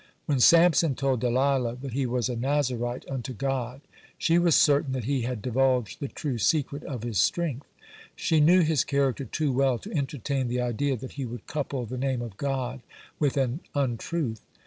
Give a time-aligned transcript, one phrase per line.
[0.25, 3.81] (120) When Samson told Delilah that he was a "Nazarite unto God,"
[4.17, 7.67] she was certain that he had divulged the true secret of his strength.
[8.15, 11.99] She knew his character too well to entertain the idea that he would couple the
[11.99, 12.81] name of God
[13.19, 14.41] with an untruth.